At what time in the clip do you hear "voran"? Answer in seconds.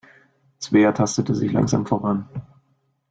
1.85-2.27